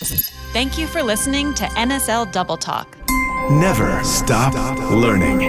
[0.00, 2.96] Thank you for listening to NSL Double Talk.
[3.50, 4.54] Never stop
[4.92, 5.42] learning.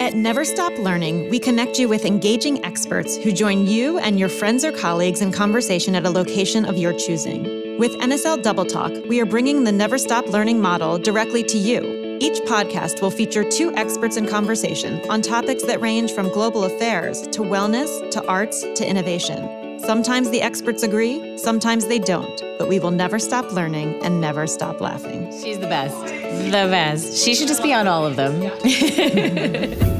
[0.00, 4.28] At Never Stop Learning, we connect you with engaging experts who join you and your
[4.28, 7.78] friends or colleagues in conversation at a location of your choosing.
[7.78, 12.18] With NSL Double Talk, we are bringing the Never Stop Learning model directly to you.
[12.20, 17.22] Each podcast will feature two experts in conversation on topics that range from global affairs
[17.28, 19.67] to wellness to arts to innovation.
[19.78, 24.46] Sometimes the experts agree, sometimes they don't, but we will never stop learning and never
[24.46, 25.30] stop laughing.
[25.42, 25.96] She's the best.
[26.06, 27.16] The best.
[27.24, 28.42] She should just be on all of them.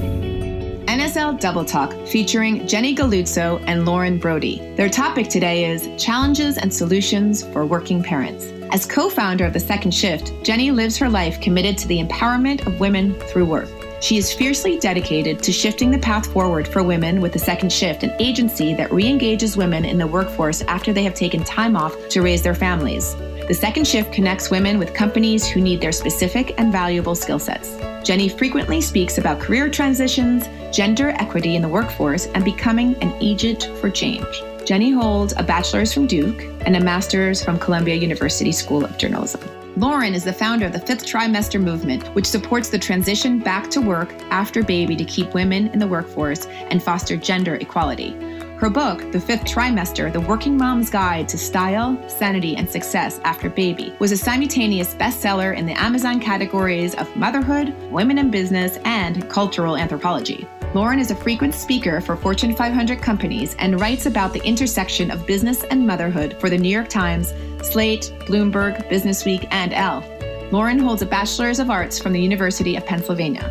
[0.89, 4.59] NSL Double Talk featuring Jenny Galluzzo and Lauren Brody.
[4.75, 8.47] Their topic today is Challenges and Solutions for Working Parents.
[8.71, 12.67] As co founder of The Second Shift, Jenny lives her life committed to the empowerment
[12.67, 13.78] of women through work.
[14.01, 18.05] She is fiercely dedicated to shifting the path forward for women with the second shift,
[18.05, 21.97] an agency that re engages women in the workforce after they have taken time off
[22.11, 23.17] to raise their families.
[23.49, 27.77] The second shift connects women with companies who need their specific and valuable skill sets.
[28.07, 33.65] Jenny frequently speaks about career transitions, gender equity in the workforce, and becoming an agent
[33.81, 34.43] for change.
[34.65, 39.41] Jenny holds a bachelor's from Duke and a master's from Columbia University School of Journalism.
[39.79, 43.81] Lauren is the founder of the Fifth Trimester Movement, which supports the transition back to
[43.81, 48.11] work after baby to keep women in the workforce and foster gender equality.
[48.57, 53.49] Her book, The Fifth Trimester The Working Mom's Guide to Style, Sanity, and Success After
[53.49, 59.31] Baby, was a simultaneous bestseller in the Amazon categories of motherhood, women in business, and
[59.31, 60.49] cultural anthropology.
[60.75, 65.27] Lauren is a frequent speaker for Fortune 500 companies and writes about the intersection of
[65.27, 70.05] business and motherhood for the New York Times, Slate, Bloomberg, Businessweek, and Elle.
[70.53, 73.51] Lauren holds a Bachelor's of Arts from the University of Pennsylvania.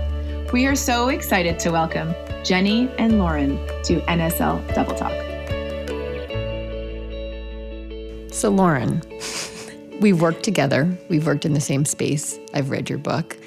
[0.54, 5.12] We are so excited to welcome Jenny and Lauren to NSL Double Talk.
[8.32, 9.02] So, Lauren,
[10.02, 12.38] we've worked together, we've worked in the same space.
[12.54, 13.38] I've read your book.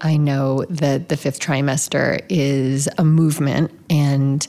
[0.00, 4.46] I know that the fifth trimester is a movement, and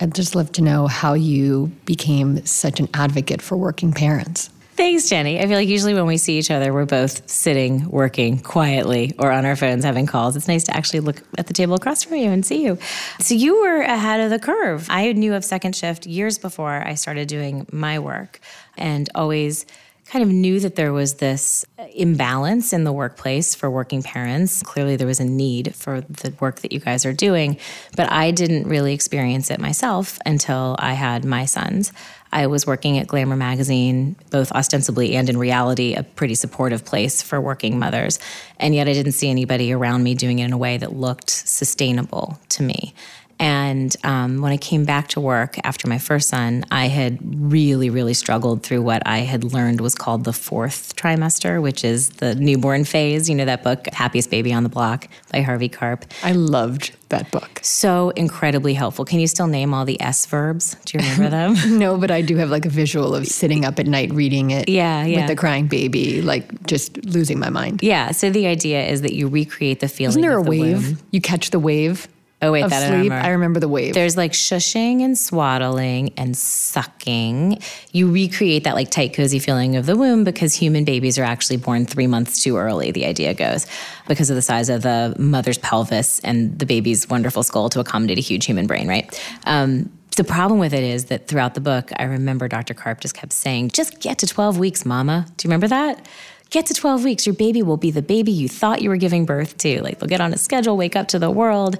[0.00, 4.50] I'd just love to know how you became such an advocate for working parents.
[4.78, 5.40] Thanks, Jenny.
[5.40, 9.32] I feel like usually when we see each other, we're both sitting, working quietly, or
[9.32, 10.36] on our phones having calls.
[10.36, 12.78] It's nice to actually look at the table across from you and see you.
[13.18, 14.86] So you were ahead of the curve.
[14.88, 18.38] I knew of Second Shift years before I started doing my work
[18.76, 19.66] and always
[20.08, 24.62] kind of knew that there was this imbalance in the workplace for working parents.
[24.62, 27.58] Clearly, there was a need for the work that you guys are doing,
[27.94, 31.92] but I didn't really experience it myself until I had my sons.
[32.32, 37.22] I was working at Glamour Magazine, both ostensibly and in reality, a pretty supportive place
[37.22, 38.18] for working mothers.
[38.58, 41.30] And yet I didn't see anybody around me doing it in a way that looked
[41.30, 42.94] sustainable to me.
[43.40, 47.90] And um, when I came back to work after my first son, I had really,
[47.90, 52.34] really struggled through what I had learned was called the fourth trimester, which is the
[52.34, 53.28] newborn phase.
[53.28, 56.04] You know, that book, Happiest Baby on the Block by Harvey Karp.
[56.22, 57.60] I loved that book.
[57.62, 59.04] So incredibly helpful.
[59.04, 60.76] Can you still name all the S verbs?
[60.84, 61.56] Do you remember them?
[61.78, 64.68] no, but I do have like a visual of sitting up at night reading it.
[64.68, 65.20] Yeah, yeah.
[65.20, 67.82] With the crying baby, like just losing my mind.
[67.82, 68.10] Yeah.
[68.10, 70.10] So the idea is that you recreate the feeling.
[70.10, 70.88] Isn't there of a the wave?
[70.88, 70.98] womb.
[71.10, 72.08] You catch the wave.
[72.40, 73.10] Oh wait, that I sleep.
[73.10, 73.14] remember.
[73.14, 73.94] I remember the wave.
[73.94, 77.58] There's like shushing and swaddling and sucking.
[77.92, 81.56] You recreate that like tight, cozy feeling of the womb because human babies are actually
[81.56, 83.66] born three months too early, the idea goes,
[84.06, 88.18] because of the size of the mother's pelvis and the baby's wonderful skull to accommodate
[88.18, 89.20] a huge human brain, right?
[89.44, 92.74] Um, the problem with it is that throughout the book, I remember Dr.
[92.74, 95.26] Karp just kept saying, just get to 12 weeks, mama.
[95.36, 96.04] Do you remember that?
[96.50, 99.26] Get to 12 weeks, your baby will be the baby you thought you were giving
[99.26, 99.82] birth to.
[99.82, 101.76] Like they'll get on a schedule, wake up to the world.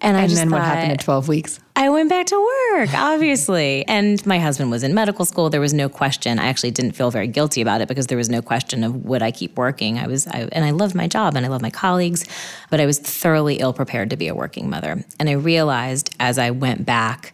[0.00, 1.58] And, I and just then what happened at 12 weeks?
[1.74, 3.84] I went back to work, obviously.
[3.88, 5.50] and my husband was in medical school.
[5.50, 6.38] There was no question.
[6.38, 9.22] I actually didn't feel very guilty about it because there was no question of would
[9.22, 9.98] I keep working.
[9.98, 12.24] I was, I, and I loved my job and I love my colleagues,
[12.70, 15.04] but I was thoroughly ill prepared to be a working mother.
[15.18, 17.32] And I realized as I went back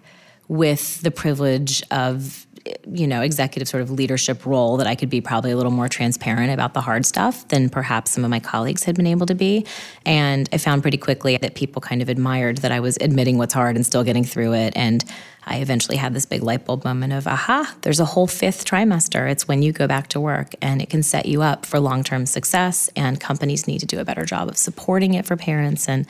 [0.48, 2.46] with the privilege of
[2.92, 5.88] you know executive sort of leadership role that I could be probably a little more
[5.88, 9.34] transparent about the hard stuff than perhaps some of my colleagues had been able to
[9.34, 9.66] be.
[10.04, 13.54] And I found pretty quickly that people kind of admired that I was admitting what's
[13.54, 14.72] hard and still getting through it.
[14.76, 15.04] And
[15.48, 19.30] I eventually had this big light bulb moment of aha there's a whole fifth trimester
[19.30, 22.26] it's when you go back to work and it can set you up for long-term
[22.26, 26.06] success and companies need to do a better job of supporting it for parents and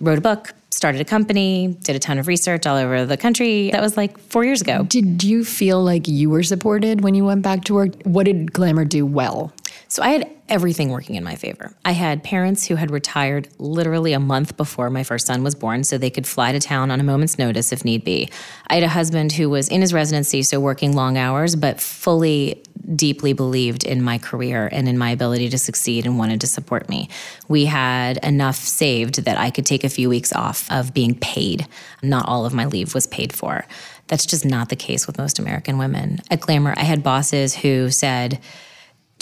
[0.00, 3.70] wrote a book started a company did a ton of research all over the country
[3.70, 7.24] that was like 4 years ago Did you feel like you were supported when you
[7.24, 7.90] went back to work?
[8.04, 9.52] What did Glamour do well?
[9.88, 11.74] So I had everything working in my favor.
[11.84, 15.84] I had parents who had retired literally a month before my first son was born,
[15.84, 18.28] so they could fly to town on a moment's notice if need be.
[18.66, 22.62] I had a husband who was in his residency, so working long hours, but fully
[22.94, 26.88] deeply believed in my career and in my ability to succeed and wanted to support
[26.88, 27.08] me.
[27.48, 31.66] We had enough saved that I could take a few weeks off of being paid.
[32.02, 33.64] Not all of my leave was paid for.
[34.08, 36.20] That's just not the case with most American women.
[36.30, 38.38] At Glamour, I had bosses who said,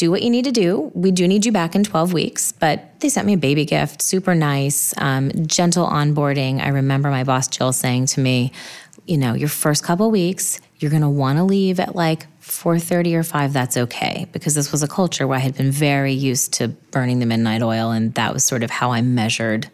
[0.02, 0.90] do what you need to do.
[0.94, 4.02] We do need you back in 12 weeks, but they sent me a baby gift,
[4.02, 6.60] super nice, um, gentle onboarding.
[6.60, 8.50] I remember my boss Jill saying to me,
[9.06, 13.14] you know, your first couple weeks, you're going to want to leave at like 4:30
[13.14, 16.54] or 5 that's okay because this was a culture where I had been very used
[16.54, 19.70] to burning the midnight oil and that was sort of how I measured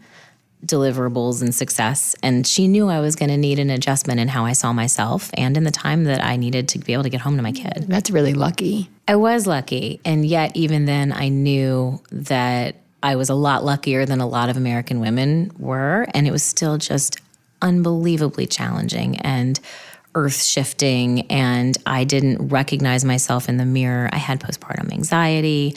[0.64, 2.14] deliverables and success.
[2.22, 5.30] And she knew I was going to need an adjustment in how I saw myself
[5.34, 7.52] and in the time that I needed to be able to get home to my
[7.52, 7.84] kid.
[7.88, 8.90] That's really lucky.
[9.06, 10.00] I was lucky.
[10.04, 14.48] And yet, even then, I knew that I was a lot luckier than a lot
[14.48, 16.06] of American women were.
[16.12, 17.18] And it was still just
[17.62, 19.58] unbelievably challenging and
[20.14, 21.30] earth shifting.
[21.30, 24.08] And I didn't recognize myself in the mirror.
[24.12, 25.76] I had postpartum anxiety.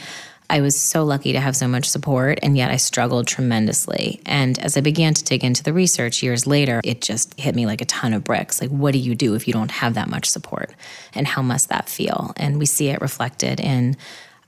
[0.51, 4.19] I was so lucky to have so much support, and yet I struggled tremendously.
[4.25, 7.65] And as I began to dig into the research years later, it just hit me
[7.65, 8.59] like a ton of bricks.
[8.59, 10.73] Like, what do you do if you don't have that much support?
[11.15, 12.33] And how must that feel?
[12.35, 13.95] And we see it reflected in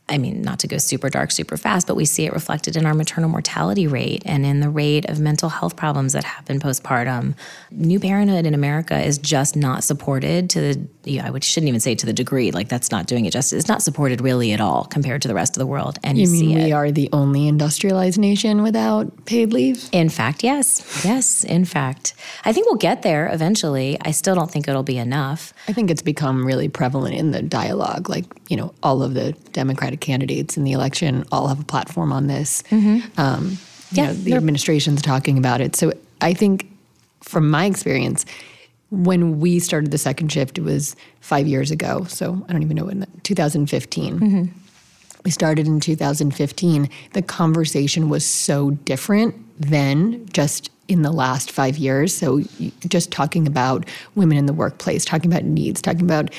[0.10, 2.86] I mean, not to go super dark super fast, but we see it reflected in
[2.86, 7.36] our maternal mortality rate and in the rate of mental health problems that happen postpartum.
[7.72, 11.80] New parenthood in America is just not supported to the, yeah, I would, shouldn't even
[11.80, 13.60] say to the degree, like that's not doing it justice.
[13.60, 16.00] It's not supported really at all compared to the rest of the world.
[16.04, 19.88] And you, you mean we are the only industrialized nation without paid leave?
[19.94, 21.02] In fact, yes.
[21.06, 22.14] Yes, in fact.
[22.44, 23.98] I think we'll get there eventually.
[24.02, 25.54] I still don't think it'll be enough.
[25.70, 28.10] I think it's become really prevalent in the dialogue.
[28.10, 32.12] Like, you know, all of the Democratic candidates in the election all have a platform
[32.12, 32.64] on this.
[32.70, 33.20] Mm-hmm.
[33.20, 33.58] Um,
[33.92, 35.76] yeah, know, the administration's talking about it.
[35.76, 36.70] So I think,
[37.22, 38.26] from my experience,
[38.90, 42.06] when we started the second shift, it was five years ago.
[42.06, 44.20] So I don't even know when, 2015.
[44.20, 44.60] Mm-hmm.
[45.26, 46.90] We started in 2015.
[47.14, 52.16] The conversation was so different then, just in the last five years.
[52.16, 52.42] So
[52.88, 56.30] just talking about women in the workplace, talking about needs, talking about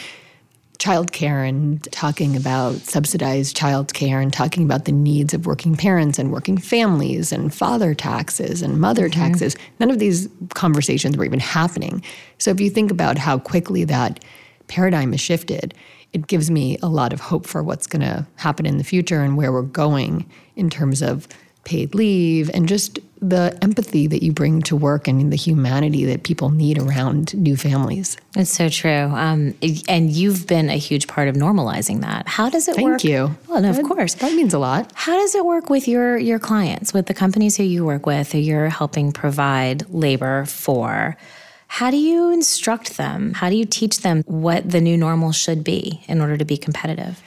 [0.79, 6.33] childcare and talking about subsidized childcare and talking about the needs of working parents and
[6.33, 9.21] working families and father taxes and mother mm-hmm.
[9.21, 9.57] taxes.
[9.81, 12.03] None of these conversations were even happening.
[12.39, 14.25] So if you think about how quickly that
[14.67, 15.75] paradigm has shifted,
[16.13, 19.23] it gives me a lot of hope for what's going to happen in the future
[19.23, 21.29] and where we're going in terms of
[21.65, 22.99] paid leave and just
[23.29, 27.57] the empathy that you bring to work and the humanity that people need around new
[27.57, 28.17] families.
[28.37, 28.91] It's so true.
[28.91, 29.55] Um,
[29.89, 32.29] and you've been a huge part of normalizing that.
[32.29, 33.01] How does it Thank work?
[33.01, 33.37] Thank you.
[33.49, 34.15] Well, no, of course.
[34.15, 34.93] That means a lot.
[34.95, 38.33] How does it work with your, your clients, with the companies who you work with,
[38.33, 41.17] who you're helping provide labor for?
[41.67, 43.33] How do you instruct them?
[43.35, 46.57] How do you teach them what the new normal should be in order to be
[46.57, 47.23] competitive?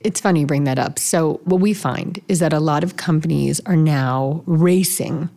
[0.00, 0.98] It's funny you bring that up.
[0.98, 5.28] So, what we find is that a lot of companies are now racing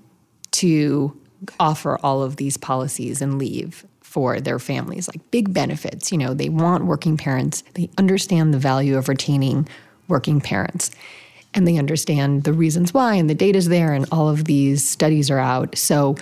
[0.52, 1.18] to
[1.60, 6.12] offer all of these policies and leave for their families, like big benefits.
[6.12, 9.68] You know, they want working parents, they understand the value of retaining
[10.08, 10.92] working parents,
[11.54, 15.32] and they understand the reasons why, and the data's there, and all of these studies
[15.32, 15.78] are out.
[15.78, 16.16] So,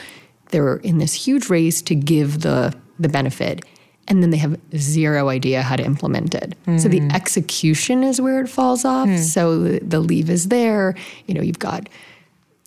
[0.52, 3.66] they're in this huge race to give the, the benefit
[4.10, 6.56] and then they have zero idea how to implement it.
[6.66, 6.82] Mm.
[6.82, 7.14] So the mm.
[7.14, 9.08] execution is where it falls off.
[9.08, 9.20] Mm.
[9.20, 10.96] So the, the leave is there.
[11.28, 11.88] You know, you've got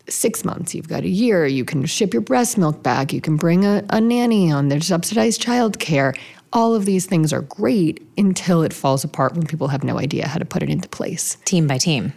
[0.08, 3.36] six months, you've got a year, you can ship your breast milk back, you can
[3.36, 6.16] bring a, a nanny on, there's subsidized childcare.
[6.52, 10.28] All of these things are great until it falls apart when people have no idea
[10.28, 11.36] how to put it into place.
[11.44, 12.12] Team by team.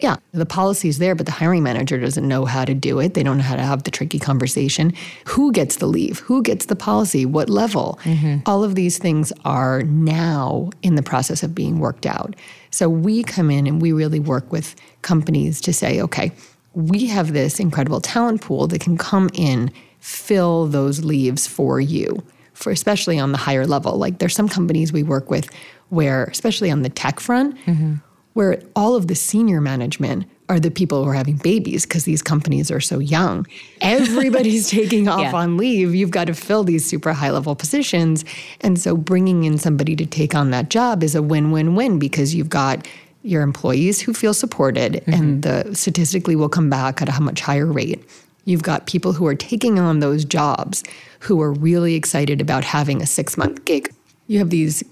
[0.00, 3.14] Yeah, the policy is there, but the hiring manager doesn't know how to do it.
[3.14, 4.92] They don't know how to have the tricky conversation.
[5.26, 6.20] Who gets the leave?
[6.20, 7.26] Who gets the policy?
[7.26, 7.98] What level?
[8.04, 8.38] Mm-hmm.
[8.46, 12.36] All of these things are now in the process of being worked out.
[12.70, 16.30] So we come in and we really work with companies to say, okay,
[16.74, 22.22] we have this incredible talent pool that can come in, fill those leaves for you,
[22.52, 23.98] for especially on the higher level.
[23.98, 25.48] Like there's some companies we work with
[25.88, 27.94] where, especially on the tech front, mm-hmm
[28.38, 32.22] where all of the senior management are the people who are having babies because these
[32.22, 33.44] companies are so young.
[33.80, 35.34] Everybody's taking off yeah.
[35.34, 35.92] on leave.
[35.92, 38.24] You've got to fill these super high level positions.
[38.60, 41.98] And so bringing in somebody to take on that job is a win win win
[41.98, 42.86] because you've got
[43.24, 45.12] your employees who feel supported mm-hmm.
[45.14, 48.08] and the statistically will come back at a much higher rate.
[48.44, 50.84] You've got people who are taking on those jobs
[51.18, 53.92] who are really excited about having a six month gig.
[54.28, 54.84] You have these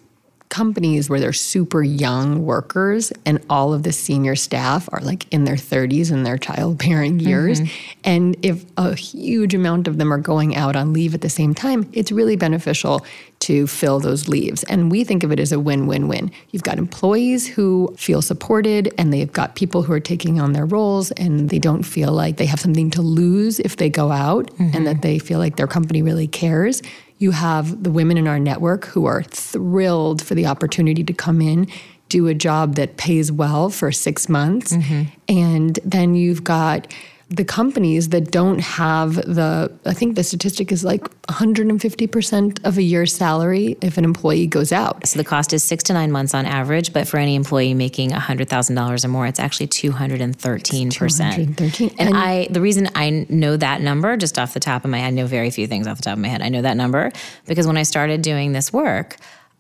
[0.49, 5.45] companies where they're super young workers and all of the senior staff are like in
[5.45, 7.61] their 30s and their childbearing years.
[7.61, 8.01] Mm-hmm.
[8.05, 11.55] And if a huge amount of them are going out on leave at the same
[11.55, 13.05] time, it's really beneficial
[13.39, 14.63] to fill those leaves.
[14.65, 16.31] And we think of it as a win win win.
[16.51, 20.65] You've got employees who feel supported and they've got people who are taking on their
[20.65, 24.51] roles and they don't feel like they have something to lose if they go out
[24.59, 24.85] and mm-hmm.
[24.85, 26.83] that they feel like their company really cares.
[27.19, 31.41] You have the women in our network who are thrilled for the opportunity to come
[31.41, 31.69] in,
[32.09, 34.73] do a job that pays well for six months.
[34.73, 35.03] Mm-hmm.
[35.29, 36.93] And then you've got
[37.29, 42.83] the companies that don't have the, I think the statistic is like 150% of a
[42.83, 45.05] year's salary if an employee goes out.
[45.09, 48.11] So the cost is six to nine months on average, but for any employee making
[48.11, 50.93] $100,000 or more, it's actually 213%.
[50.93, 51.89] 213.
[51.99, 54.99] And, And- I, the reason I know that number just off the top of my
[54.99, 56.43] head, I know very few things off the top of my head.
[56.43, 57.11] I know that number
[57.47, 59.17] because when I started doing this work,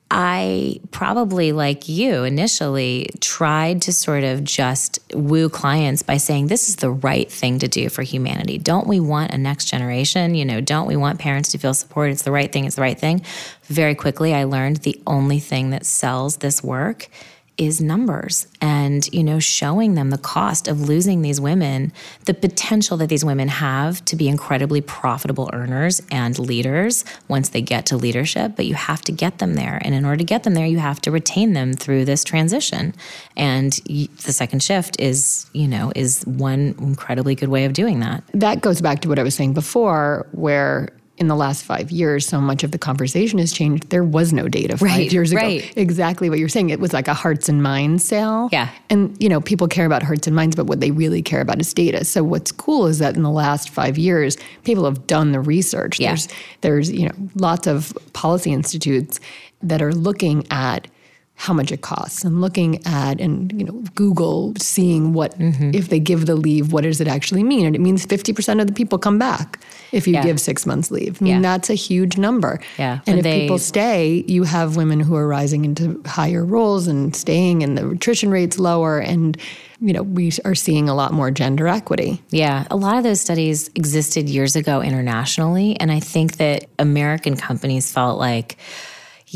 [0.08, 6.68] I probably, like you, initially tried to sort of just woo clients by saying, this
[6.68, 8.56] is the right thing to do for humanity.
[8.56, 10.36] Don't we want a next generation?
[10.36, 12.12] You know, don't we want parents to feel supported?
[12.12, 13.22] It's the right thing, it's the right thing.
[13.64, 17.08] Very quickly, I learned the only thing that sells this work
[17.58, 21.92] is numbers and you know showing them the cost of losing these women
[22.26, 27.62] the potential that these women have to be incredibly profitable earners and leaders once they
[27.62, 28.52] get to leadership.
[28.56, 29.80] But you have to get them there.
[29.82, 32.94] And in order to get them there you have to retain them through this transition.
[33.36, 38.22] And the second shift is you know is one incredibly good way of doing that.
[38.34, 42.26] That goes back to what I was saying before, where in the last five years,
[42.26, 43.88] so much of the conversation has changed.
[43.88, 45.40] There was no data five Right, years ago.
[45.40, 45.72] right.
[45.76, 46.68] Exactly what you're saying.
[46.70, 48.50] It was like a hearts and minds sale.
[48.52, 48.68] Yeah.
[48.90, 51.58] And, you know, people care about hearts and minds, but what they really care about
[51.58, 52.04] is data.
[52.04, 55.98] So what's cool is that in the last five years, people have done the research.
[55.98, 56.10] Yeah.
[56.10, 56.28] There's,
[56.60, 59.18] there's, you know, lots of policy institutes
[59.62, 60.86] that are looking at
[61.38, 65.70] how much it costs and looking at and you know google seeing what Mm-hmm.
[65.74, 68.66] if they give the leave what does it actually mean and it means 50% of
[68.66, 69.60] the people come back
[69.92, 70.22] if you Yeah.
[70.22, 71.40] give six months leave i mean Yeah.
[71.42, 73.00] that's a huge number Yeah.
[73.06, 76.86] and When if they- people stay you have women who are rising into higher roles
[76.86, 79.36] and staying and the attrition rate's lower and
[79.80, 83.20] you know we are seeing a lot more gender equity Yeah, a lot of those
[83.20, 85.76] studies existed years ago internationally.
[85.80, 88.56] And I think that American companies felt like,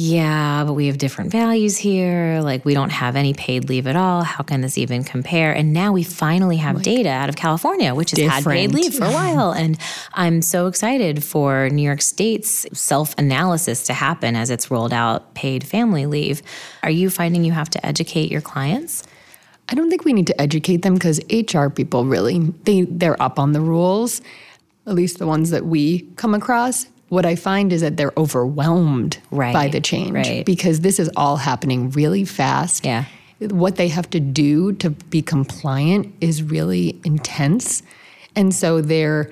[0.03, 2.41] yeah, but we have different values here.
[2.43, 4.23] Like, we don't have any paid leave at all.
[4.23, 5.53] How can this even compare?
[5.53, 9.05] And now we finally have data out of California, which has had paid leave for
[9.05, 9.53] a while.
[9.53, 9.79] And
[10.15, 15.35] I'm so excited for New York State's self analysis to happen as it's rolled out
[15.35, 16.41] paid family leave.
[16.83, 19.03] Are you finding you have to educate your clients?
[19.69, 23.39] I don't think we need to educate them because HR people really they they're up
[23.39, 24.23] on the rules,
[24.87, 26.87] at least the ones that we come across.
[27.11, 30.47] What I find is that they're overwhelmed Right, by the change right.
[30.47, 32.85] because this is all happening really fast.
[32.85, 33.05] Yeah.
[33.41, 37.83] What they have to do to be compliant is really intense.
[38.37, 39.31] And so they're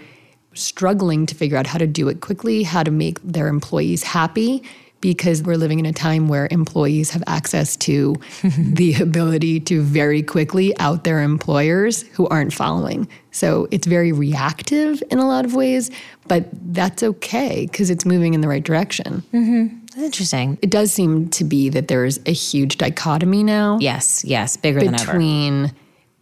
[0.54, 4.62] struggling to figure out how to do it quickly, how to make their employees happy,
[5.00, 10.22] because we're living in a time where employees have access to the ability to very
[10.22, 13.06] quickly out their employers who aren't following.
[13.30, 15.90] So it's very reactive in a lot of ways,
[16.26, 19.22] but that's okay because it's moving in the right direction.
[19.32, 19.76] Mm-hmm.
[19.86, 20.58] That's interesting.
[20.62, 24.94] It does seem to be that there's a huge dichotomy now Yes, yes, bigger than
[24.94, 25.04] ever.
[25.12, 25.72] between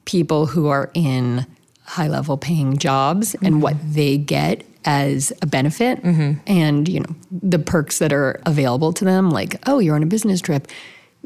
[0.05, 1.47] people who are in
[1.87, 3.93] high level paying jobs and what mm-hmm.
[3.93, 6.03] they get as a benefit.
[6.03, 6.41] Mm-hmm.
[6.47, 10.07] And you know the perks that are available to them like oh you're on a
[10.07, 10.69] business trip.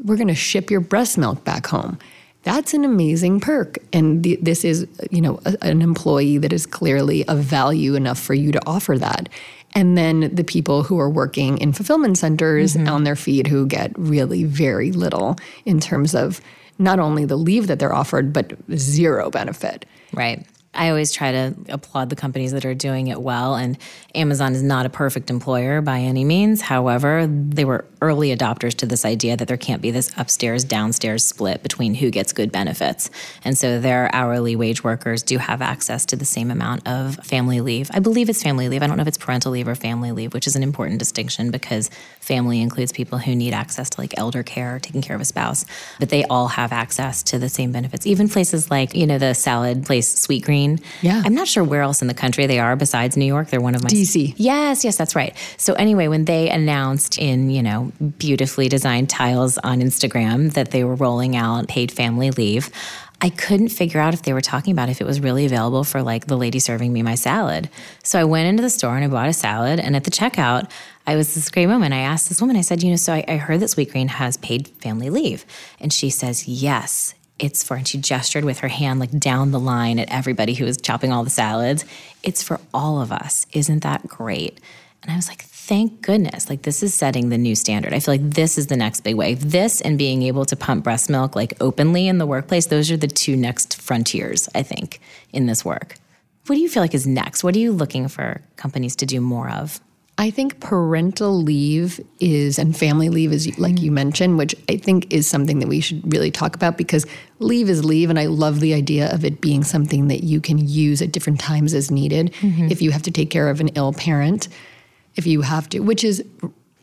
[0.03, 1.99] We're going to ship your breast milk back home.
[2.43, 3.77] That's an amazing perk.
[3.93, 8.19] And the, this is you know a, an employee that is clearly of value enough
[8.19, 9.29] for you to offer that.
[9.73, 12.89] And then the people who are working in fulfillment centers mm-hmm.
[12.89, 16.41] on their feet who get really very little in terms of
[16.81, 20.45] not only the leave that they're offered but zero benefit Right.
[20.73, 23.55] I always try to applaud the companies that are doing it well.
[23.55, 23.77] And
[24.15, 26.61] Amazon is not a perfect employer by any means.
[26.61, 31.25] However, they were early adopters to this idea that there can't be this upstairs downstairs
[31.25, 33.09] split between who gets good benefits.
[33.43, 37.59] And so their hourly wage workers do have access to the same amount of family
[37.59, 37.91] leave.
[37.93, 38.81] I believe it's family leave.
[38.81, 41.51] I don't know if it's parental leave or family leave, which is an important distinction
[41.51, 41.89] because
[42.21, 45.25] family includes people who need access to like elder care, or taking care of a
[45.25, 45.65] spouse.
[45.99, 48.07] But they all have access to the same benefits.
[48.07, 50.79] Even places like, you know, the salad place Sweet Green.
[51.01, 51.21] Yeah.
[51.25, 53.49] I'm not sure where else in the country they are besides New York.
[53.49, 54.33] They're one of my DC.
[54.37, 55.35] Yes, yes, that's right.
[55.57, 60.83] So anyway, when they announced in, you know, beautifully designed tiles on Instagram that they
[60.83, 62.69] were rolling out paid family leave,
[63.23, 66.01] I couldn't figure out if they were talking about if it was really available for
[66.01, 67.69] like the lady serving me my salad.
[68.03, 69.79] So I went into the store and I bought a salad.
[69.79, 70.71] And at the checkout,
[71.05, 71.93] I was this great moment.
[71.93, 74.37] I asked this woman, I said, you know, so I, I heard that Sweetgreen has
[74.37, 75.45] paid family leave.
[75.79, 79.59] And she says, yes, it's for, and she gestured with her hand like down the
[79.59, 81.83] line at everybody who was chopping all the salads.
[82.23, 83.47] It's for all of us.
[83.51, 84.59] Isn't that great?
[85.01, 86.49] And I was like, thank goodness.
[86.49, 87.93] Like, this is setting the new standard.
[87.93, 89.51] I feel like this is the next big wave.
[89.51, 92.97] This and being able to pump breast milk like openly in the workplace, those are
[92.97, 95.01] the two next frontiers, I think,
[95.33, 95.95] in this work.
[96.45, 97.43] What do you feel like is next?
[97.43, 99.79] What are you looking for companies to do more of?
[100.17, 103.81] I think parental leave is, and family leave is like mm.
[103.81, 107.05] you mentioned, which I think is something that we should really talk about because
[107.39, 108.09] leave is leave.
[108.09, 111.39] And I love the idea of it being something that you can use at different
[111.39, 112.33] times as needed.
[112.33, 112.67] Mm-hmm.
[112.69, 114.47] If you have to take care of an ill parent,
[115.15, 116.23] if you have to, which is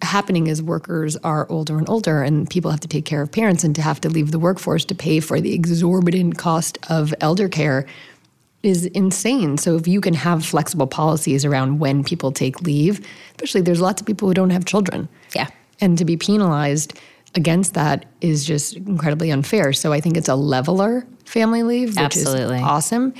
[0.02, 3.64] happening as workers are older and older and people have to take care of parents
[3.64, 7.48] and to have to leave the workforce to pay for the exorbitant cost of elder
[7.48, 7.86] care
[8.62, 9.56] is insane.
[9.56, 14.00] So if you can have flexible policies around when people take leave, especially there's lots
[14.00, 15.08] of people who don't have children.
[15.34, 15.48] Yeah.
[15.80, 16.98] And to be penalized
[17.34, 19.72] against that is just incredibly unfair.
[19.72, 22.56] So I think it's a leveler family leave, which Absolutely.
[22.56, 23.14] is awesome.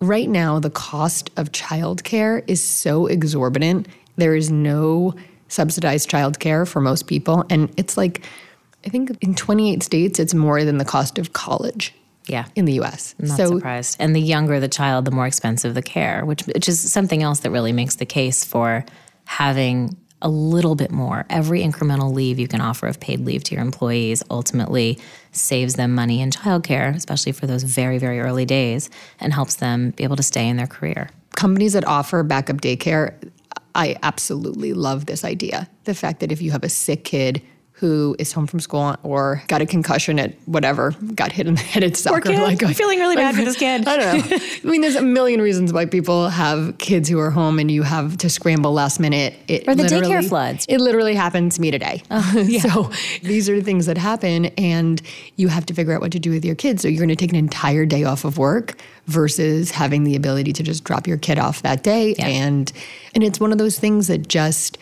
[0.00, 3.88] Right now, the cost of childcare is so exorbitant.
[4.16, 5.14] There is no
[5.48, 7.44] subsidized childcare for most people.
[7.50, 8.24] And it's like,
[8.86, 11.94] I think in 28 states, it's more than the cost of college
[12.26, 12.46] Yeah.
[12.54, 13.14] in the US.
[13.18, 13.96] I'm not so surprised.
[13.98, 17.40] And the younger the child, the more expensive the care, which which is something else
[17.40, 18.84] that really makes the case for
[19.24, 21.26] having a little bit more.
[21.28, 24.98] Every incremental leave you can offer of paid leave to your employees ultimately
[25.32, 28.88] saves them money in childcare, especially for those very, very early days,
[29.18, 31.10] and helps them be able to stay in their career.
[31.34, 33.14] companies that offer backup daycare,
[33.74, 35.68] I absolutely love this idea.
[35.84, 37.42] The fact that if you have a sick kid
[37.74, 41.60] who is home from school or got a concussion at whatever, got hit in the
[41.60, 42.20] head at soccer.
[42.56, 42.64] kid.
[42.68, 43.88] I'm feeling really bad for this kid.
[43.88, 44.36] I don't know.
[44.36, 47.82] I mean, there's a million reasons why people have kids who are home and you
[47.82, 49.34] have to scramble last minute.
[49.48, 50.64] It Or the daycare floods.
[50.68, 52.02] It literally happened to me today.
[52.24, 52.90] Oh, so
[53.22, 55.02] these are the things that happen, and
[55.36, 56.82] you have to figure out what to do with your kids.
[56.82, 58.76] So you're going to take an entire day off of work
[59.06, 62.14] versus having the ability to just drop your kid off that day.
[62.14, 62.72] And
[63.14, 64.78] and it's one of those things that just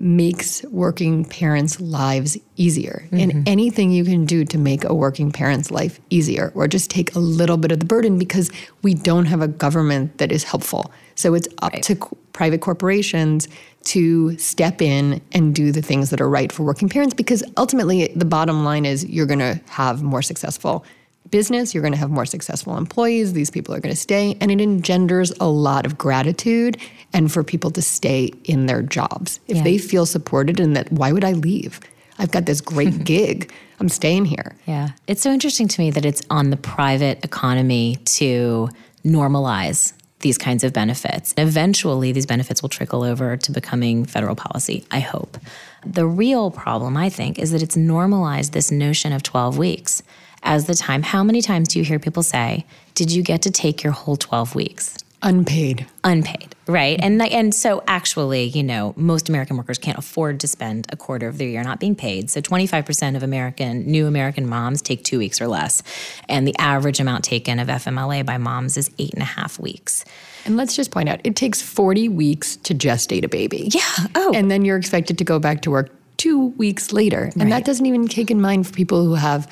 [0.00, 3.06] makes working parents' lives easier.
[3.12, 3.42] And mm-hmm.
[3.46, 7.18] anything you can do to make a working parent's life easier or just take a
[7.18, 8.50] little bit of the burden because
[8.82, 10.90] we don't have a government that is helpful.
[11.16, 13.46] So it's up to co- private corporations
[13.84, 18.10] to step in and do the things that are right for working parents because ultimately
[18.16, 20.84] the bottom line is you're going to have more successful
[21.30, 24.50] business, you're going to have more successful employees, these people are going to stay, and
[24.50, 26.76] it engenders a lot of gratitude
[27.12, 29.40] and for people to stay in their jobs.
[29.48, 29.62] If Yeah.
[29.64, 31.80] they feel supported and that, why would I leave?
[32.18, 33.52] I've got this great gig.
[33.80, 34.54] I'm staying here.
[34.66, 34.90] Yeah.
[35.06, 38.68] It's so interesting to me that it's on the private economy to
[39.04, 41.32] normalize these kinds of benefits.
[41.38, 45.38] Eventually, these benefits will trickle over to becoming federal policy, I hope.
[45.84, 50.02] The real problem, I think, is that it's normalized this notion of 12 weeks
[50.42, 51.02] as the time.
[51.02, 54.16] How many times do you hear people say, Did you get to take your whole
[54.16, 54.96] 12 weeks?
[55.22, 55.86] Unpaid.
[56.02, 56.98] unpaid, right?
[57.02, 61.28] And and so actually, you know, most American workers can't afford to spend a quarter
[61.28, 62.30] of their year not being paid.
[62.30, 65.82] So 25% of American new American moms take two weeks or less,
[66.26, 70.06] and the average amount taken of FMLA by moms is eight and a half weeks.
[70.46, 73.68] And let's just point out it takes 40 weeks to gestate a baby.
[73.70, 74.06] Yeah.
[74.14, 74.32] Oh.
[74.34, 77.30] And then you're expected to go back to work two weeks later.
[77.38, 79.50] And that doesn't even take in mind for people who have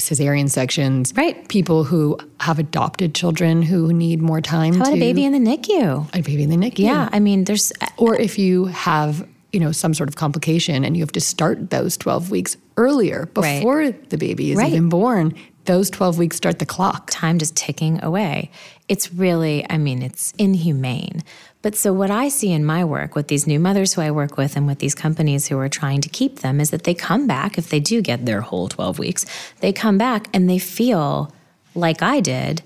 [0.00, 1.46] cesarean sections, Right.
[1.48, 5.32] People who have adopted children who need more time How to about a baby in
[5.32, 6.08] the NICU?
[6.14, 6.78] a baby in the NICU.
[6.80, 10.84] Yeah, I mean, there's uh, Or if you have, you know, some sort of complication
[10.84, 13.58] and you have to start those 12 weeks earlier Right.
[13.58, 14.72] before the baby is Right.
[14.72, 15.34] even born,
[15.66, 17.10] those 12 weeks start the clock.
[17.10, 18.50] time just ticking away.
[18.88, 21.22] It's really, I mean, it's inhumane.
[21.62, 24.38] But so, what I see in my work with these new mothers who I work
[24.38, 27.26] with and with these companies who are trying to keep them is that they come
[27.26, 29.26] back, if they do get their whole 12 weeks,
[29.60, 31.32] they come back and they feel
[31.74, 32.62] like I did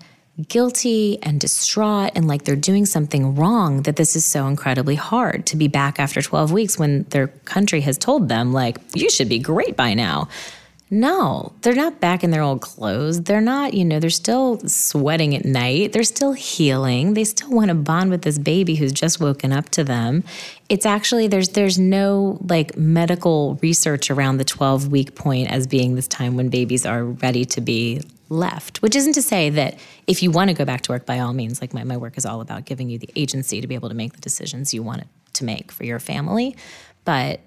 [0.49, 5.47] guilty and distraught and like they're doing something wrong that this is so incredibly hard
[5.47, 9.29] to be back after 12 weeks when their country has told them like you should
[9.29, 10.29] be great by now
[10.95, 13.25] no, they're not back in their old clothes.
[13.25, 15.93] They're not, you know, they're still sweating at night.
[15.93, 17.15] They're still healing.
[17.15, 20.23] They still want to bond with this baby who's just woken up to them.
[20.69, 25.97] It's actually there's there's no like medical research around the 12 week point as being
[25.97, 28.81] this time when babies are ready to be left.
[28.81, 29.77] Which isn't to say that
[30.07, 32.17] if you want to go back to work by all means, like my, my work
[32.17, 34.85] is all about giving you the agency to be able to make the decisions you
[34.85, 35.03] want
[35.33, 36.57] to make for your family.
[37.05, 37.41] But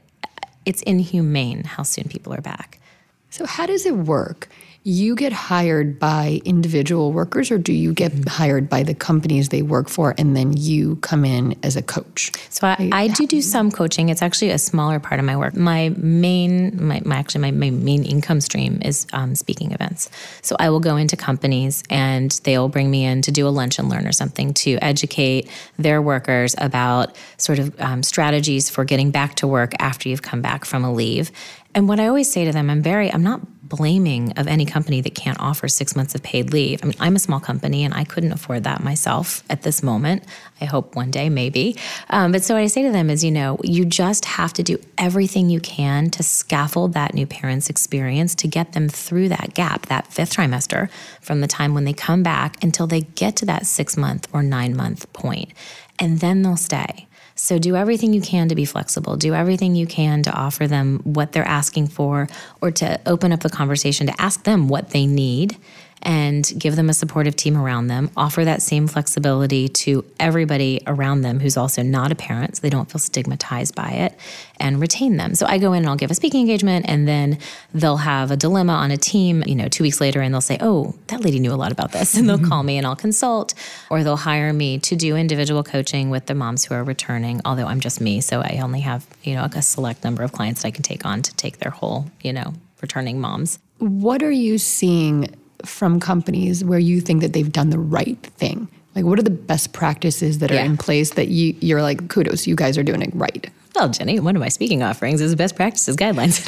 [0.65, 2.81] it's inhumane how soon people are back.
[3.29, 4.49] So, how does it work?
[4.88, 8.30] You get hired by individual workers or do you get Mm-hmm.
[8.30, 12.32] hired by the companies they work for and then you come in as a coach?
[12.50, 14.08] So I, I do do some coaching.
[14.08, 15.58] It's actually a smaller part of my work.
[15.58, 20.10] My main, my, my actually my, my main income stream is um, speaking events.
[20.41, 23.78] So I will go into companies and they'll bring me in to do a lunch
[23.80, 29.12] and learn or something to educate their workers about sort of um, strategies for getting
[29.12, 31.30] back to work after you've come back from a leave.
[31.76, 35.01] And what I always say to them, I'm very, I'm not blaming of any company
[35.01, 36.84] that can't offer six months of paid leave.
[36.84, 40.23] I mean, I'm a small company and I couldn't afford that myself at this moment.
[40.62, 41.75] I hope one day, maybe.
[42.10, 44.63] Um, but so what I say to them is, you know, you just have to
[44.63, 49.53] do everything you can to scaffold that new parent's experience to get them through that
[49.53, 50.89] gap, that fifth trimester,
[51.21, 54.43] from the time when they come back until they get to that six month or
[54.43, 55.53] nine month point.
[55.99, 57.06] And then they'll stay.
[57.38, 59.15] So do everything you can to be flexible.
[59.15, 62.28] Do everything you can to offer them what they're asking for
[62.62, 65.56] or to open up the conversation to ask them what they need
[66.03, 68.10] and give them a supportive team around them.
[68.15, 72.69] Offer that same flexibility to everybody around them who's also not a parent so they
[72.69, 74.17] don't feel stigmatized by it
[74.60, 75.36] and retain them.
[75.36, 77.39] So I go in and I'll give a speaking engagement and then
[77.73, 80.57] they'll have a dilemma on a team, you know, 2 weeks later and they'll say,
[80.62, 83.53] "Oh, that lady knew a lot about this." And they'll call me and I'll consult
[83.91, 87.67] or they'll hire me to do individual coaching with the moms who are returning, although
[87.67, 90.69] I'm just me, so I only have, you know, a select number of clients that
[90.69, 93.60] I can take on to take their whole, you know, returning moms.
[93.77, 95.29] What are you seeing
[95.65, 98.67] from companies where you think that they've done the right thing?
[98.95, 100.65] Like, what are the best practices that are Yeah.
[100.65, 103.49] in place that you, you're like, kudos, you guys are doing it right?
[103.75, 106.41] Well, Jenny, one of my speaking offerings is best practices guidelines.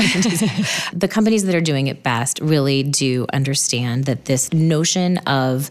[0.99, 5.69] the companies that are doing it best really do understand that this notion of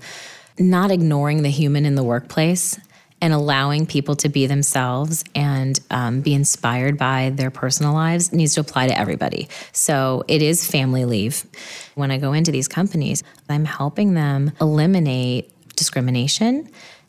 [0.61, 2.79] not ignoring the human in the workplace
[3.21, 8.55] and allowing people to be themselves and um, be inspired by their personal lives needs
[8.55, 9.49] to apply to everybody.
[9.73, 11.45] So it is family leave.
[11.95, 16.69] When I go into these companies, I'm helping them eliminate discrimination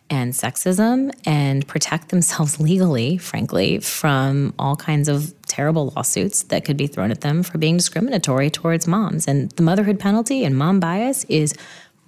[0.10, 6.78] and sexism and protect themselves legally, frankly, from all kinds of terrible lawsuits that could
[6.78, 9.28] be thrown at them for being discriminatory towards moms.
[9.28, 11.54] And the motherhood penalty and mom bias is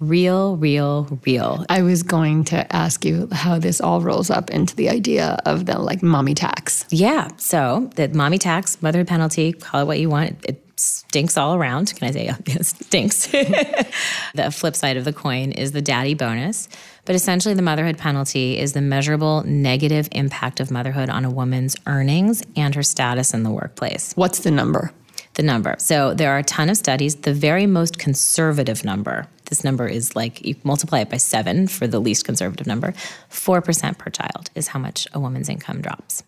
[0.02, 1.64] real, real, real.
[1.68, 5.66] I was going to ask you how this all rolls up into the idea of
[5.66, 6.84] the like mommy tax.
[6.90, 7.28] Yeah.
[7.36, 10.44] So the mommy tax, motherhood penalty, call it what you want.
[10.44, 11.94] It stinks all around.
[11.94, 13.26] Can I say it stinks?
[14.34, 16.68] the flip side of the coin is the daddy bonus.
[17.04, 21.76] But essentially, the motherhood penalty is the measurable negative impact of motherhood on a woman's
[21.86, 24.12] earnings and her status in the workplace.
[24.14, 24.92] What's the number?
[25.34, 25.76] The number.
[25.78, 27.16] So there are a ton of studies.
[27.16, 31.86] The very most conservative number, this number is like you multiply it by seven for
[31.86, 32.92] the least conservative number,
[33.30, 36.22] 4% per child is how much a woman's income drops.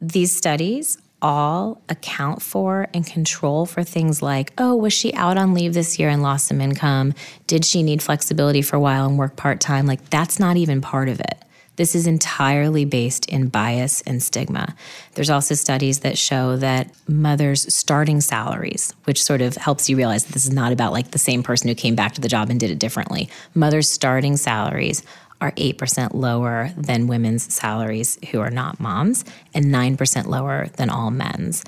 [0.00, 5.54] These studies all account for and control for things like oh, was she out on
[5.54, 7.14] leave this year and lost some income?
[7.46, 9.86] Did she need flexibility for a while and work part time?
[9.86, 11.42] Like, that's not even part of it.
[11.76, 14.74] This is entirely based in bias and stigma.
[15.14, 20.24] There's also studies that show that mothers' starting salaries, which sort of helps you realize
[20.24, 22.50] that this is not about like the same person who came back to the job
[22.50, 23.28] and did it differently.
[23.54, 25.02] Mothers' starting salaries
[25.40, 31.10] are 8% lower than women's salaries who are not moms and 9% lower than all
[31.10, 31.64] men's.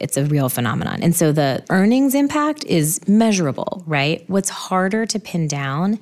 [0.00, 1.02] It's a real phenomenon.
[1.02, 4.24] And so the earnings impact is measurable, right?
[4.28, 5.98] What's harder to pin down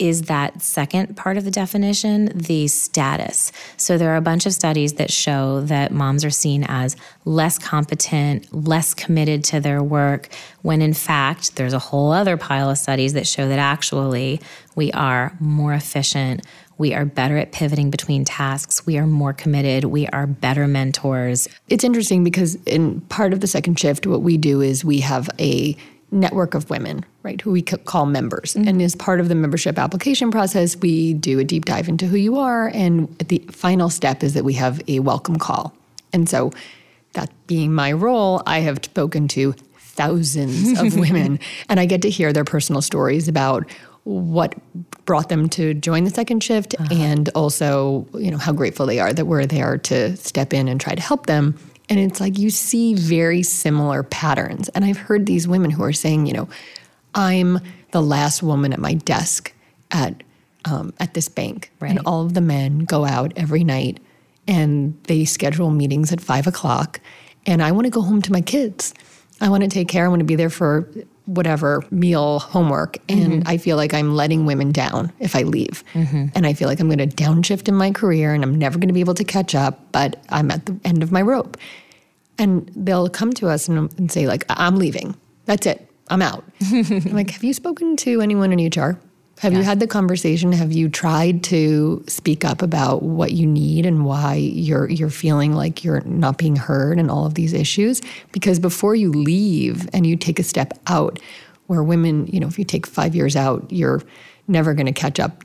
[0.00, 3.52] is that second part of the definition, the status.
[3.76, 7.58] So there are a bunch of studies that show that moms are seen as less
[7.58, 10.28] competent, less committed to their work,
[10.62, 14.40] when in fact, there's a whole other pile of studies that show that actually
[14.74, 16.46] we are more efficient.
[16.78, 18.86] We are better at pivoting between tasks.
[18.86, 19.84] We are more committed.
[19.84, 21.46] We are better mentors.
[21.68, 25.28] It's interesting because in part of the second shift, what we do is we have
[25.38, 25.76] a
[26.12, 28.56] network of women, right, who we call members.
[28.56, 32.16] And as part of the membership application process, we do a deep dive into who
[32.16, 32.68] you are.
[32.74, 35.74] And the final step is that we have a welcome call.
[36.12, 36.50] And so,
[37.12, 42.10] that being my role, I have spoken to thousands of women, and I get to
[42.10, 43.68] hear their personal stories about
[44.04, 44.54] what
[45.04, 46.94] brought them to join the second shift uh-huh.
[46.94, 50.80] and also you know how grateful they are that we're there to step in and
[50.80, 51.54] try to help them
[51.90, 54.68] and it's like you see very similar patterns.
[54.70, 56.48] And i've heard these women who are saying you know
[57.14, 57.58] i'm
[57.90, 59.52] the last woman at my desk
[59.90, 60.22] at
[60.64, 61.72] um, at this bank.
[61.80, 63.98] And all of the men go out every night
[64.46, 67.00] and they schedule meetings at five o'clock.
[67.46, 68.94] And i want to go home to my kids.
[69.40, 70.88] I want to take care i want to be there for
[71.30, 73.48] whatever meal homework and mm-hmm.
[73.48, 75.84] i feel like i'm letting women down if i leave.
[75.94, 76.26] Mm-hmm.
[76.34, 78.88] And i feel like i'm going to downshift in my career and i'm never going
[78.88, 81.56] to be able to catch up but i'm at the end of my rope.
[82.38, 85.14] And they'll come to us and, and say like i'm leaving.
[85.46, 85.88] That's it.
[86.08, 86.44] I'm out.
[86.60, 88.98] I'm like, have you spoken to anyone in HR?
[89.40, 90.52] Have you had the conversation?
[90.52, 95.54] Have you tried to speak up about what you need and why you're you're feeling
[95.54, 98.02] like you're not being heard and all of these issues?
[98.32, 101.18] Because before you leave and you take a step out,
[101.68, 104.02] where women, you know, if you take five years out, you're
[104.46, 105.42] never going to catch up.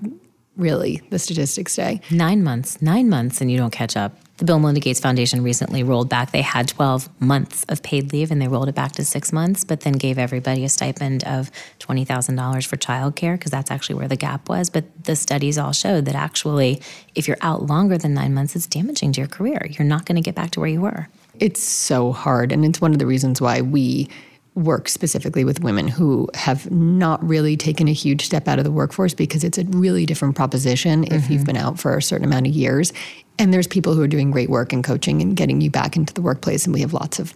[0.57, 4.17] Really, the statistics say Nine months, nine months, and you don't catch up.
[4.37, 6.31] The Bill Melinda Gates Foundation recently rolled back.
[6.31, 9.63] They had 12 months of paid leave and they rolled it back to six months,
[9.63, 14.17] but then gave everybody a stipend of $20,000 for childcare because that's actually where the
[14.17, 14.69] gap was.
[14.69, 16.81] But the studies all showed that actually,
[17.15, 19.67] if you're out longer than nine months, it's damaging to your career.
[19.69, 21.07] You're not going to get back to where you were.
[21.39, 22.51] it's so hard.
[22.51, 24.09] And it's one of the reasons why we
[24.55, 28.71] work specifically with women who have not really taken a huge step out of the
[28.71, 31.45] workforce because it's a really different proposition if you've mm-hmm.
[31.45, 32.93] been out for a certain amount of years.
[33.37, 36.13] And there's people who are doing great work in coaching and getting you back into
[36.13, 36.65] the workplace.
[36.65, 37.33] And we have lots of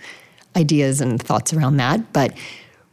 [0.55, 2.13] ideas and thoughts around that.
[2.13, 2.38] But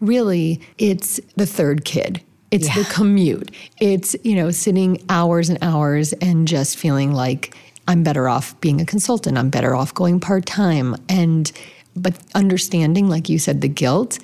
[0.00, 2.20] really, it's the third kid.
[2.50, 3.54] It's the commute.
[3.80, 7.54] It's, you know, sitting hours and hours and just feeling like
[7.86, 9.38] I'm better off being a consultant.
[9.38, 10.96] I'm better off going part time.
[11.08, 11.52] And,
[11.96, 14.18] but understanding, like you said, the guilt,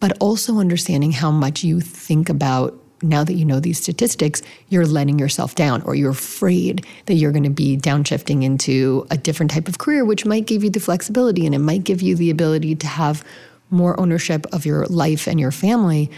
[0.00, 4.86] but also understanding how much you think about now that you know these statistics, you're
[4.86, 9.50] letting yourself down or you're afraid that you're going to be downshifting into a different
[9.50, 12.30] type of career, which might give you the flexibility and it might give you the
[12.30, 13.24] ability to have
[13.70, 16.10] more ownership of your life and your family.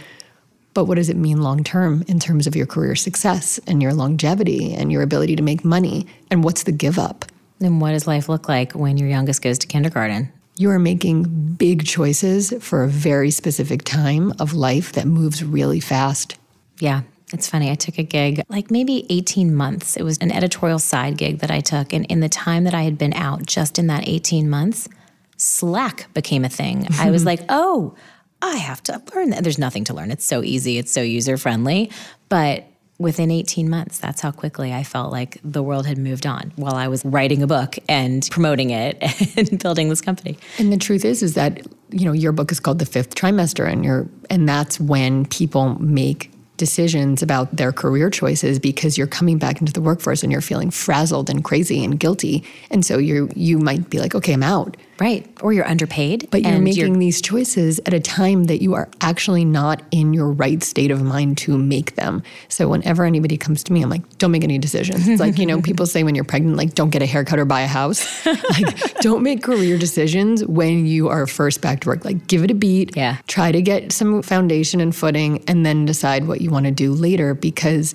[0.74, 3.94] But what does it mean long term in terms of your career success and your
[3.94, 6.06] longevity and your ability to make money?
[6.30, 7.24] And what's the give up?
[7.60, 10.32] And what does life look like when your youngest goes to kindergarten?
[10.56, 15.80] You are making big choices for a very specific time of life that moves really
[15.80, 16.38] fast.
[16.78, 17.70] Yeah, it's funny.
[17.70, 19.96] I took a gig like maybe 18 months.
[19.96, 21.92] It was an editorial side gig that I took.
[21.92, 24.88] And in the time that I had been out, just in that 18 months,
[25.36, 26.86] Slack became a thing.
[26.98, 27.96] I was like, oh,
[28.40, 29.42] I have to learn that.
[29.42, 30.10] There's nothing to learn.
[30.10, 31.90] It's so easy, it's so user friendly.
[32.28, 32.66] But
[32.98, 36.74] within 18 months, that's how quickly I felt like the world had moved on while
[36.74, 38.98] I was writing a book and promoting it
[39.36, 40.38] and building this company.
[40.58, 43.70] And the truth is, is that you know your book is called the fifth trimester,
[43.70, 49.38] and you're and that's when people make decisions about their career choices because you're coming
[49.38, 53.28] back into the workforce and you're feeling frazzled and crazy and guilty, and so you
[53.34, 54.76] you might be like, okay, I'm out.
[54.98, 55.26] Right.
[55.42, 56.28] Or you're underpaid.
[56.30, 60.30] But you're making these choices at a time that you are actually not in your
[60.30, 62.22] right state of mind to make them.
[62.48, 65.08] So whenever anybody comes to me, I'm like, don't make any decisions.
[65.08, 67.44] It's like, you know, people say when you're pregnant, like, don't get a haircut or
[67.44, 68.26] buy a house.
[68.26, 72.04] like, don't make career decisions when you are first back to work.
[72.04, 72.96] Like, give it a beat.
[72.96, 73.18] Yeah.
[73.26, 76.92] Try to get some foundation and footing and then decide what you want to do
[76.92, 77.94] later because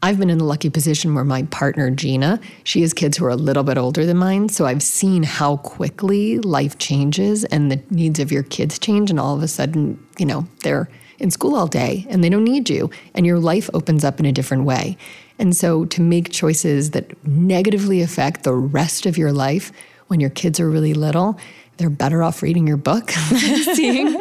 [0.00, 3.30] I've been in a lucky position where my partner, Gina, she has kids who are
[3.30, 4.48] a little bit older than mine.
[4.48, 9.10] So I've seen how quickly life changes and the needs of your kids change.
[9.10, 12.44] And all of a sudden, you know, they're in school all day and they don't
[12.44, 12.90] need you.
[13.14, 14.96] And your life opens up in a different way.
[15.38, 19.72] And so to make choices that negatively affect the rest of your life
[20.06, 21.38] when your kids are really little,
[21.76, 23.10] they're better off reading your book,
[23.74, 24.14] seeing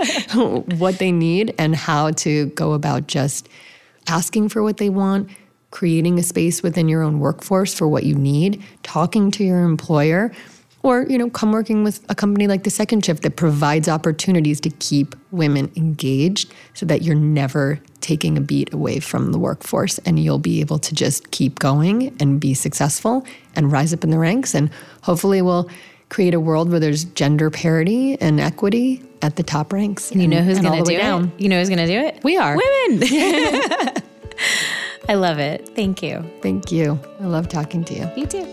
[0.80, 3.48] what they need and how to go about just
[4.08, 5.30] asking for what they want,
[5.72, 10.32] creating a space within your own workforce for what you need, talking to your employer,
[10.84, 14.62] or you know, come working with a company like the Second Shift that provides opportunities
[14.62, 19.98] to keep women engaged so that you're never taking a beat away from the workforce
[20.00, 23.26] and you'll be able to just keep going and be successful
[23.56, 24.70] and rise up in the ranks and
[25.02, 25.70] hopefully we'll
[26.10, 30.12] create a world where there's gender parity and equity at the top ranks.
[30.12, 31.26] And you know who's going to do down.
[31.36, 31.42] it?
[31.42, 32.24] You know who's going to do it?
[32.24, 32.58] We are.
[32.88, 33.08] Women.
[35.10, 35.70] I love it.
[35.70, 36.24] Thank you.
[36.42, 37.00] Thank you.
[37.20, 38.10] I love talking to you.
[38.16, 38.46] You too.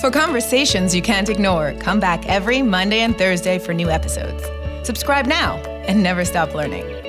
[0.00, 4.42] For conversations you can't ignore, come back every Monday and Thursday for new episodes.
[4.84, 7.01] Subscribe now and never stop learning.